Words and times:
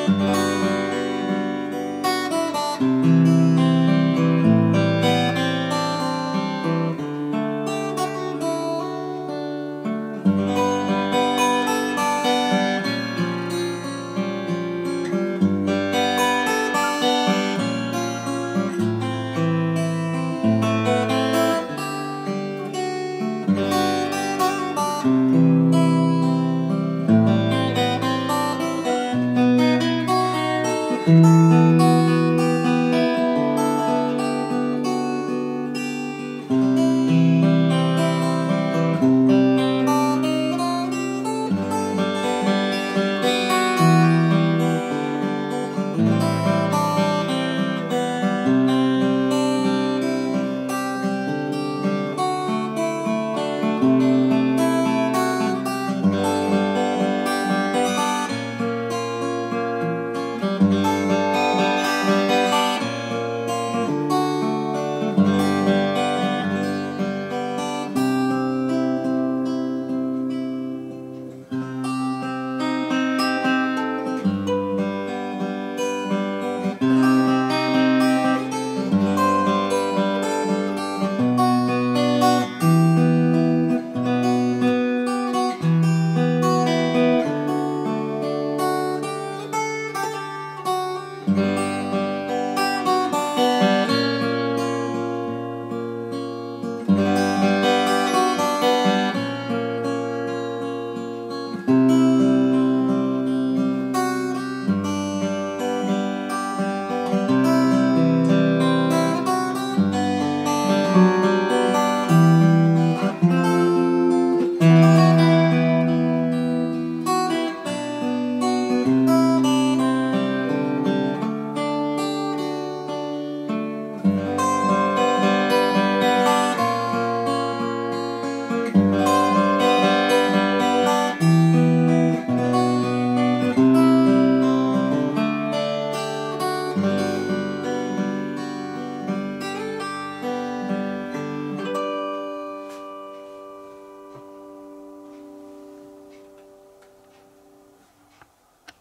Música 0.08 0.47
Música 31.08 31.67